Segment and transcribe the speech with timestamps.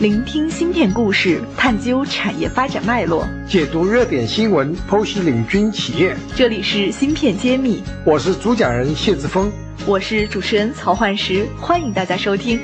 [0.00, 6.16] 聆听芯片故事，探究产业发展脉络，解读热点新闻，剖析领军企业。
[6.34, 9.52] 这里是芯片揭秘，我是主讲人谢志峰，
[9.86, 12.60] 我是主持人曹焕石，欢迎大家收听。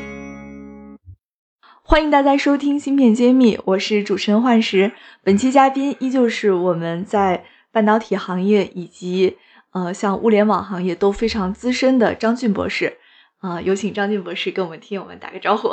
[1.84, 4.90] 欢迎大家收听芯片揭秘，我是主持人焕石。
[5.22, 9.36] 本期嘉宾依旧是我们在半导体行业以及
[9.70, 12.98] 呃像物联网行业都非常资深的张俊博士。
[13.38, 15.70] 啊，有请张俊博士跟我们听友们打个招呼。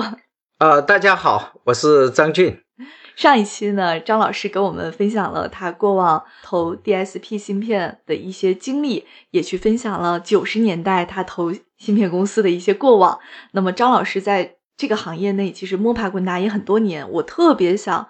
[0.60, 2.64] 呃，大家好，我是张俊。
[3.16, 13.20] 上一期呢，张老师给我们分享了他过往投 DSP 芯片的一些经历，也去分享了九十年代他投芯片公司的一些过往。
[13.52, 18.10] 那么，张老师在这个行业内其实摸爬滚打也很多年，我特别想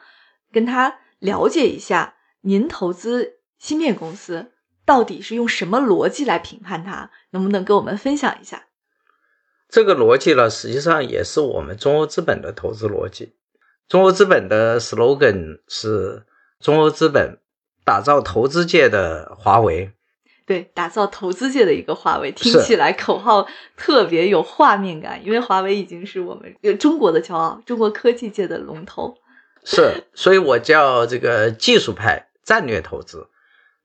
[0.54, 4.54] 跟他了解一下，您投资芯片公司
[4.86, 7.12] 到底是用什么逻辑来评判它？
[7.32, 8.67] 能不能跟我们分享一下？
[9.70, 13.34] 这个逻辑呢，实际上也是我们中欧资本的投资逻辑。
[13.88, 16.24] 中欧资本的 slogan 是
[16.60, 17.40] “中欧资本
[17.86, 19.92] 打造投资界的华为”。
[20.48, 23.46] 对，打造投资界的一个华为，听起来口号
[23.76, 25.26] 特别有画面感。
[25.26, 29.18] 因为华为已经是我们中国的骄傲，中国科技界的龙头。
[29.66, 33.28] 是，所以我叫这个技术派战略投资。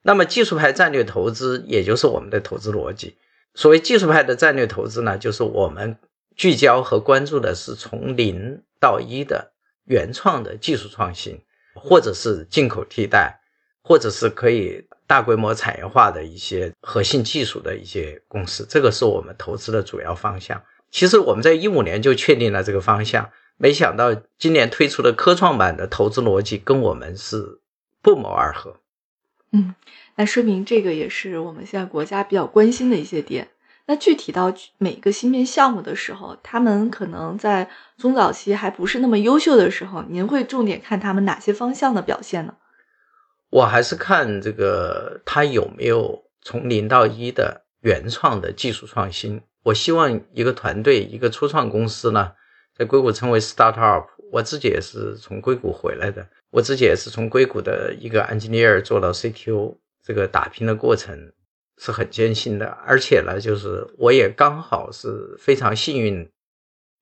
[0.03, 3.17] 那么，技术派战略投资，也就是我们的投资逻辑。
[3.55, 5.99] 所谓技术派的战略投资呢，就是我们
[6.35, 9.53] 聚焦和关注的是从零到一的
[9.85, 11.43] 原创的技术创新，
[11.75, 13.41] 或者是进口替代，
[13.83, 20.63] 或者是可以大规模产业化的一些核心技术的一些公司，这个是我们投资的主要方向。
[20.91, 27.61] 其实我们在一五年就确定了这个方向，没想到今年推出的科创板的投资逻辑跟我们是
[28.01, 28.77] 不谋而合。
[29.53, 29.75] 嗯。
[30.17, 33.49] 那说明这个也是我们现在国家比较关心的一些点。
[33.87, 42.55] 那具体到每个芯片项目的时候，他们可能在中早期还不是那么优秀的时候，您会重点看他们哪些方向的表现呢？
[43.51, 49.43] 我还是看这个他有没有从零到一的原创的技术创新。
[49.65, 52.33] 我希望一个团队、一个初创公司呢，
[52.77, 54.07] 在硅谷称为 startup。
[54.31, 59.77] 我自己也是从硅谷回来的，我自己也是从硅谷的一个 engineer 做到 CTO。
[60.05, 61.33] 这个打拼的过程
[61.79, 66.29] 是很艰辛的，而且呢，就是我也刚好是非常幸运，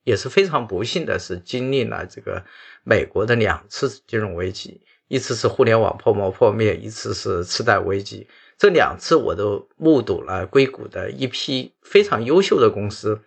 [0.04, 2.44] 也是非常不幸的是经历了这个
[2.84, 8.28] 美国的两次金融危机，一次是互联网泡沫破灭，一次是次贷危机。
[8.58, 13.22] 这两次我都目睹了硅谷的一批非常优秀的公司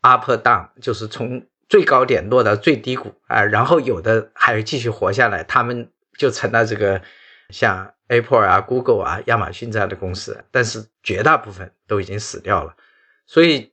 [0.00, 7.02] up down，就是从最高点落到最低谷啊，然后有的还继续活下来，他们就成了这个
[7.50, 7.92] 像。
[8.08, 12.74] Apple 啊，Google 啊，亚马逊这样的公司，但是绝大部分都已经死掉了。
[13.26, 13.72] 所以，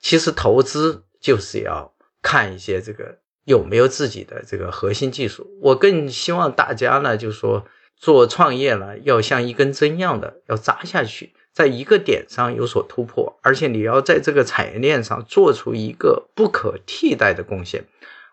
[0.00, 5.46] 其实投资就是要看一些这个有没有自己的这个核心技术。
[5.60, 17.84] 我更希望大家呢，就是说做创业呢，要像一根针一样的要扎下去，在一个点上有所突破，而且你要在这个产业链上做出一个不可替代的贡献，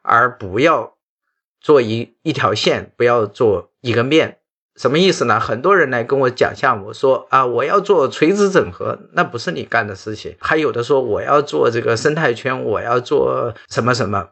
[0.01, 0.95] 而不要
[1.59, 4.37] 做一一条线，不要做一个面。
[4.81, 5.39] 什么意思呢？
[5.39, 10.35] 很多人来跟我讲项目，说啊，我要做垂直整合，那不是你干的事情。
[10.39, 14.29] 还有的说我要做这个生态圈，我要做什么什么，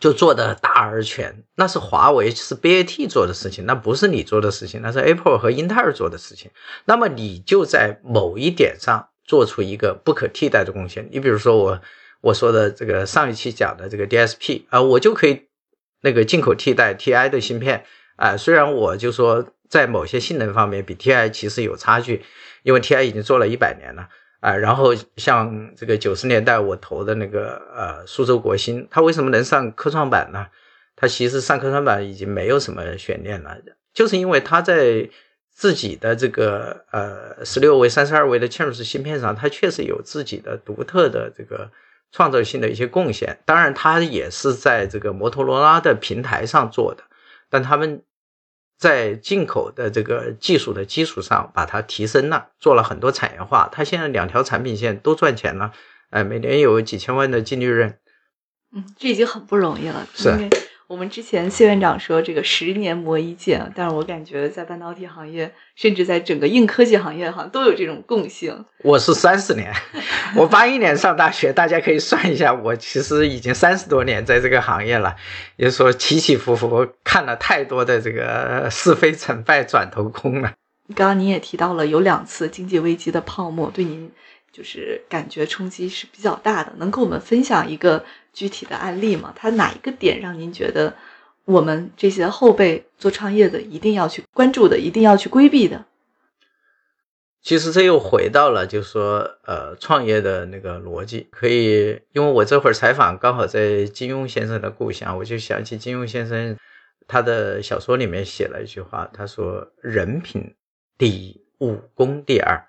[0.00, 6.50] 就做的大而全，那是华为是 BAT 做的事情，那不是你做的事情，那是 Apple 和英特尔做的事情。
[6.86, 11.08] 那么你就在某一点上做出一个不可替代的贡献。
[11.12, 11.80] 你比如说我
[12.22, 15.42] 我说的这个上一期讲的这个 DSP 啊，我就可以
[16.02, 17.84] 那个进口替代 TI 的芯片。
[18.16, 22.24] 啊，虽然我就说在某些性能方面比 TI 其实有差距，
[22.64, 24.08] 因为 TI 已经做了一百年了
[24.40, 24.56] 啊。
[24.56, 30.48] 然后像这个九十年代我投的那个呃苏州国芯，它为什么能上科创板呢？
[30.96, 33.56] 它其实上科创板已经没有什么悬念了，
[33.94, 35.08] 就是因为它在
[35.54, 41.70] 自己的这个呃十六位、三十二位的嵌入式芯片上，它确实有自己的独特的这个
[42.10, 43.38] 创造性的一些贡献。
[43.46, 47.04] 当然，它也是在这个摩托罗拉的平台上做的，
[47.48, 48.02] 但他们。
[48.80, 53.68] 在进口的这个技术的基础上，把它提升了，做了很多产业化。
[53.70, 55.72] 它现在两条产品线都赚钱了，
[56.08, 57.98] 哎，每年有几千万的净利润。
[58.74, 60.08] 嗯，这已经很不容易了。
[60.14, 60.48] 是。
[60.90, 68.64] 我们之前谢院长说这个十年磨一剑，但是我感觉在半导体行业，甚至在整个硬科技行业，好像都有这种共性。
[68.82, 69.72] 我是三十年，
[70.34, 75.14] 我八一年上大学，大家可以算一下，我其实已经三十多年在这个行业了，
[75.54, 80.54] 也就是说起起伏伏，看了太多的这个是非成败转头空了。
[80.96, 84.10] 刚刚您也提到了有两次经济危机的泡沫，对您。
[84.52, 89.32] 就是感觉冲击是比较大的，能跟我们分享一个具体的案例吗？
[89.36, 90.94] 它哪一个点让您觉得
[91.44, 95.86] 我们这些后辈做创业的一定要去关注的，一定要去规避的？
[97.42, 106.56] 其实这又回到了，就是说，呃，创业的那个逻辑，可以，因为我这会儿采访刚好在金庸先生的故乡，我就想起金庸先生
[107.08, 110.54] 他的小说里面写了一句话，他说：“人品
[110.98, 112.62] 第一，武功第二。”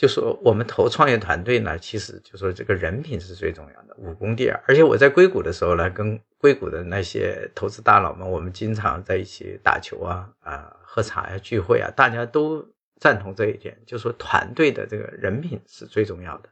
[0.00, 4.58] 就说我们投创业团队呢，其实就说这个人品是最重要的，武功第二。
[4.66, 12.66] 而且我在硅谷的时候呢，跟硅谷的那些投资大佬们，我们经常在一起打球啊，啊，喝茶呀，聚会啊，大家都。
[13.02, 16.50] 赞同这一点，就说团队的这个人品是最重要的。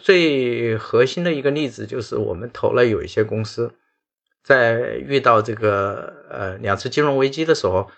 [0.00, 3.74] 最核心的一个例子就是我们投了有一些公司，
[4.42, 7.90] 在遇到这个呃两次金融危机的时候，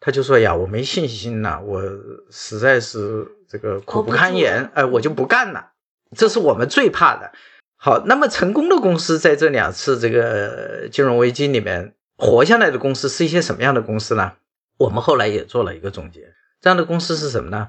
[0.00, 1.82] 他就说呀，我没信心了，我
[2.30, 5.72] 实在是这个苦不堪言，哎，我就不干了。
[6.16, 7.32] 这是我们最怕的。
[7.76, 14.32] 好，那么成功的公司在这两次这个金融危机里面活下来的公司是一些什么样的公司呢？
[14.78, 16.34] 我们后来也做了一个总结。
[16.60, 17.68] 这样的公司是什么呢？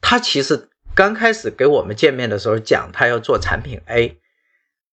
[0.00, 4.18] 他其实刚开始给我们见面的时候讲他要做产品 A，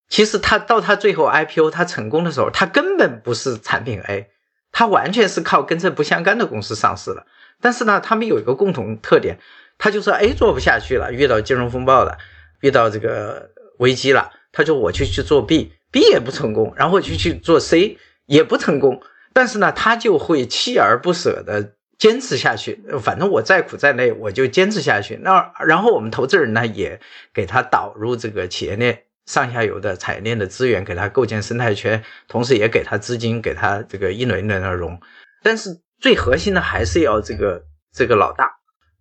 [0.10, 4.30] 其实他到他最后 IPO 他成功的时候，他根本不是产品 A，
[4.74, 7.26] 他完全是靠跟这不相干的公司上市了。
[7.62, 9.40] 但是呢，他们有一个共同特点，
[9.78, 12.18] 他就说 A 做不下去了，遇到金融风暴了，
[12.60, 21.76] 遇到这个危机了，他就我就去做 B，B 也不成功，然后就去做 C 也不成功，但是呢，他就会锲而不舍的。
[22.00, 25.16] 坚持下去，反正我再苦再累，我就坚持下去。
[25.22, 27.00] 那然后我们投资人呢，也
[27.34, 35.00] 给他导入这个企业链上下游的产业链的资源，给他构建生态圈，同时也给他资金，给他这个一轮一轮的融。
[35.42, 38.52] 但是最核心的还是要这个这个老大，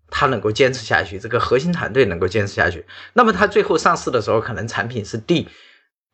[0.09, 2.87] 他能够坚持下去，这个核心团队能够坚持下去。
[3.13, 5.49] 那么他最后上市的时候，可能产品是 D，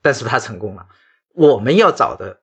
[0.03, 0.87] 但是他成功了。
[1.35, 2.41] 我们要找的。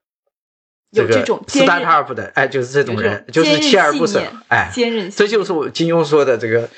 [0.92, 5.12] 有这种 startup 的，哎，就是这种人，就是锲而不舍，哎，坚韧。
[5.12, 6.70] 这就是我金庸说的这个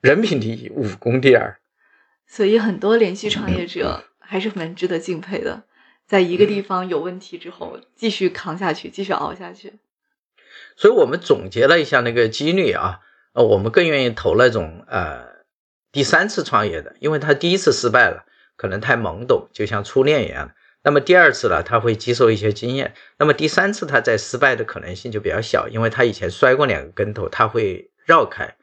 [0.00, 1.58] 人品第一，武功第二。
[2.28, 5.62] 所以很多连续创业者还是蛮值得敬佩的，
[6.08, 9.74] 在一个地方有问题之后，继续扛下去，继续熬下去。
[10.74, 12.98] 所以我们总结了一下那个几率啊，
[13.34, 15.24] 呃，我们更愿意投那种呃
[15.92, 18.24] 第三次创业的，因为他第一次失败了，
[18.56, 20.54] 可能太懵懂，就像初恋一样的。
[20.82, 22.92] 那么第二次呢，他会接受一些经验。
[23.18, 28.56] 那么第三次他在失败的可能性就比较小，因为他以前摔过两个跟头，他会绕开。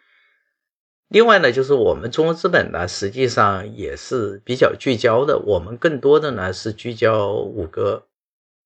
[1.12, 5.38] 另外呢，就是我们中国资本呢，实际上也是比较聚焦的。
[5.40, 8.08] 我们更多的呢是聚焦五个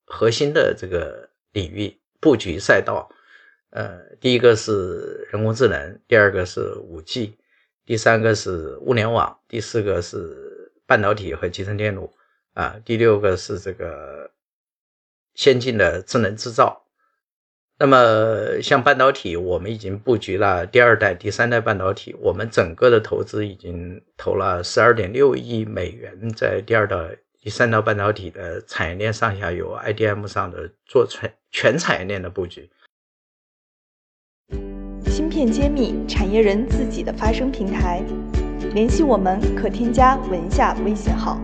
[0.05, 3.09] 核心的这个领域布局赛道。
[3.71, 7.35] 呃，第一个是人工智能，第二个是五 G，
[7.83, 12.13] 第三个是物联网，第四个是半导体和集成电路。
[12.53, 14.29] 啊，第六个是这个
[15.33, 16.84] 先进的智能制造。
[17.77, 32.69] 那么像半导体，我们已经布局了第二代、第三代半导体，我们整个的投资已经投了十二点六亿美元在第二代、第三代半导体的产业链上下游 IDM 上的做全全产业链的布局。
[35.07, 38.01] 芯片揭秘产业人自己的发声平台，
[38.73, 41.37] 联系我们可添加文下微信号。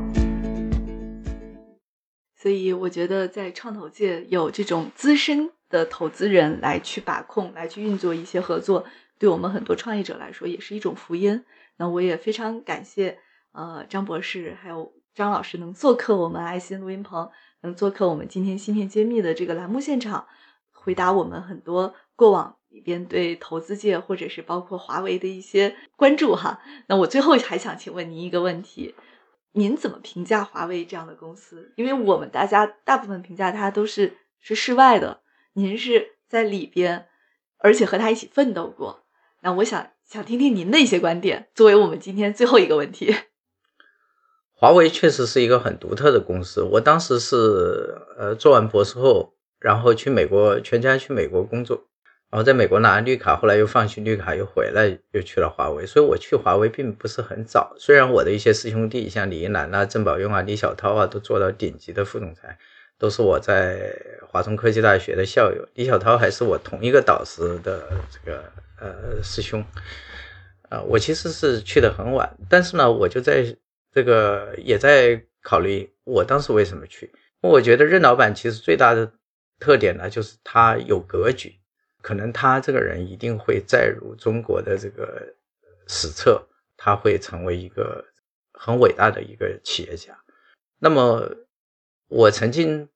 [2.38, 8.86] 所以我觉得，在创投界有这种资深的投资人来去把控、来去运作一些合作，
[9.18, 11.44] 对我们很多创业者来说也是一种福音。
[11.78, 13.18] 那我也非常感谢
[13.54, 17.32] 呃张博士还有张老师能做客我们爱心录音棚，
[17.62, 20.28] 能做客我们今天芯片揭秘的这个栏目现场，
[20.72, 26.62] 回答我们很多过往里边对投资界或者是包括华为的一些关注哈。
[26.88, 28.94] 那我最后还想请问您一个问题。
[29.54, 31.74] 您怎么评价华为这样的公司？
[31.76, 35.20] 因为我们大家大部分评价它都是是室外的，
[35.54, 37.08] 您是在里边，
[37.58, 39.04] 而且和他一起奋斗过。
[39.42, 43.16] 那我想想听听您的一些观点，作为我们今天最后一个问题。
[44.54, 46.62] 华为确实是一个很独特的公司。
[46.62, 51.88] 我当时是呃做完博士后，然后去美国，全家去美国工作。
[52.30, 55.86] 然后在美国拿绿卡，后来又放弃绿卡，又回来，又去了华为。
[55.86, 57.76] 所以我去华为并不是很早。
[57.78, 62.58] 虽然我的一些师兄弟，像李一男啊、郑宝用啊、李小涛啊，都做到顶级的副总裁，
[63.02, 63.92] 都是我在
[64.28, 65.68] 华中科技大学的校友。
[65.74, 67.82] 李小涛还是我同一个导师的
[68.12, 68.44] 这个
[68.80, 69.66] 呃师兄。
[70.70, 73.58] 啊，我其实是去的很晚，但是呢，我就在
[73.92, 77.12] 这个也在考虑，我当时为什么去？
[77.42, 79.12] 我觉得任老板其实最大的
[79.60, 81.56] 特点呢，就是他有格局。
[82.04, 85.22] 可能他这个人一定会载入中国的这个
[85.88, 88.06] 史册，他会成为一个
[88.54, 90.16] 很伟大的一个企业家。
[90.78, 91.30] 那么，
[92.08, 92.88] 我曾经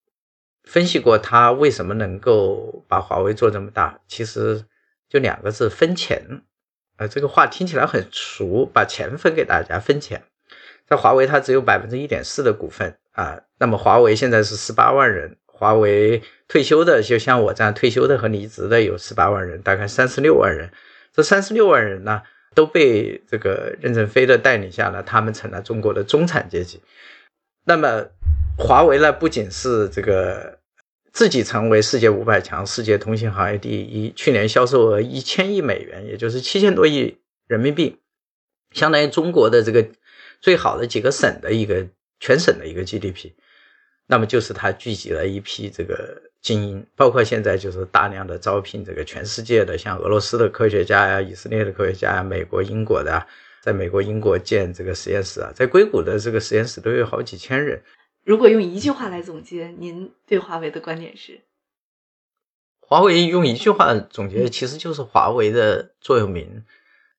[0.65, 4.65] 分析过他为什么能够把华为做这么大，其实
[5.07, 6.41] 就两个字：分钱。
[6.97, 10.23] 啊，这个话听起来很俗，把钱分给大家，分钱。
[10.87, 13.41] 在华为，它只有百分之一点四的股份啊。
[13.57, 20.71] 那么华为现在是十八万人，华为退休的，就像我这样退休的和离职的有十八万人，大概三十六万人。
[21.11, 22.21] 这三十六万人呢，
[22.53, 26.81] 都被这个任正非的带领下呢，他们成了中国的中产阶级。
[27.65, 28.05] 那么
[28.57, 30.59] 华为呢，不仅是这个
[31.11, 37.17] 自己成为世界五百强、世界通信行业第一，去年销售额一千亿美元，也就是七千多亿
[37.47, 37.99] 人民币，
[38.71, 39.85] 相当于中国的这个。
[40.41, 41.87] 最好的几个省的一个
[42.19, 43.31] 全省的一个 GDP，
[44.05, 53.25] 那么就是它聚集了一批这个精英，包括现在就是大量的招聘这个全世界的，像俄罗斯的科学家呀、以色列的科学家呀、美国、英国的，
[53.65, 57.81] 在美国、英国建这个实验室啊，在硅谷的这个实验室都有好几千人。
[58.23, 61.41] 如果用一句话来总结，您对华为的观点是？
[62.79, 66.63] 华为用一句话总结，其实就是华为的座右铭。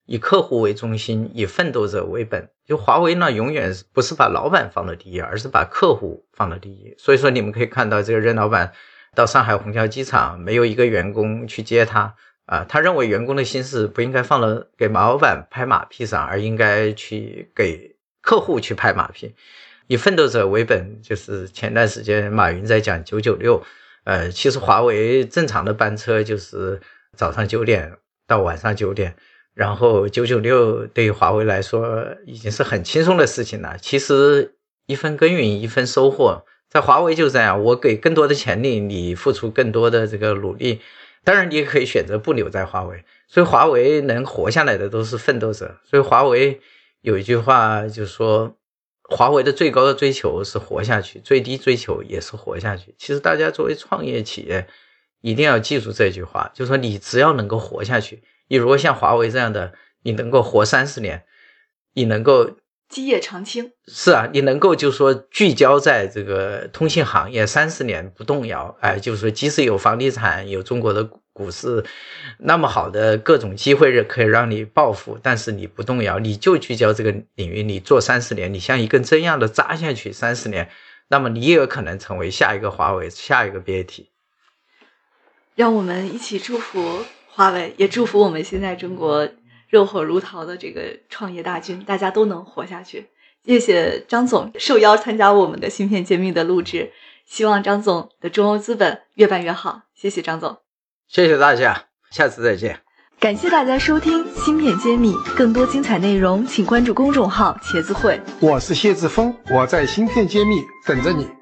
[0.04, 2.48] 以客户为中心，以奋斗者为本。
[2.64, 6.94] 就华为呢，永远不是把老板放到第一，而是把客户放到第一。
[6.96, 8.72] 所以说，你们可以看到，这个任老板
[9.16, 12.14] 到上海虹桥机场，没有一个员工去接他
[12.46, 12.64] 啊。
[12.68, 19.34] 他认为员工的心思不应该放了给老板拍马屁上，而应该去给客户去拍马屁。
[19.86, 23.62] 以奋斗者为本，就是前段时间马云在讲九九六，
[24.02, 26.80] 呃，其实华为正常的班车就是
[27.16, 27.92] 早上九点
[28.26, 29.14] 到晚上九点。
[29.54, 33.78] 然后九九六对于华为来说已经是很轻松的事情了。
[33.80, 40.80] 其实一分耕耘一分收获，在华为就这样，我给更多的潜力，你付出更多的这个努力。
[41.26, 43.04] 当然，你也可以选择不留在华为。
[43.26, 45.76] 所以，华为能活下来的都是奋斗者。
[45.82, 46.60] 所以，华为
[47.00, 48.56] 有一句话就是说，
[49.02, 52.94] 华为的最高的追求是活下去，最低追求也是活下去。
[52.96, 54.68] 其实，大家作为创业企业，
[55.20, 58.22] 一定要记住这句话，就是说，你只要能够活下去。
[58.46, 59.72] 你如果像华为这样的，
[60.04, 61.24] 你能够活三十年，
[61.94, 62.52] 你能够
[62.88, 71.84] 基业长青，是啊，你能够就是说聚焦在这个通信行业三十年不动摇，哎，就是说即使有房地产、有中国的股市
[72.38, 80.70] 那么好的各种机会可以让你暴富，但是你不动摇，你就聚焦这个领域，你做三十年，你像一根针一样的扎下去三十年，
[81.08, 84.06] 那么你也有可能成为下一个华为，下一个 BAT。
[85.54, 87.04] 让我们一起祝福。
[87.28, 89.28] 华为也祝福我们现在中国
[89.68, 93.08] 热火如荼的这个创业大军，大家都能活下去。
[93.44, 96.92] 谢谢张总受邀参加我们的芯片揭秘的录制，
[97.24, 99.82] 希望张总的中欧资本越办越好。
[99.94, 100.58] 谢谢张总，
[101.08, 102.80] 谢谢大家，下次再见。
[103.18, 108.20] 感谢大家收听芯片揭秘，更多精彩内容请关注公众号“茄子会”。
[108.40, 111.35] 我是谢志峰，我在芯片揭秘等着你。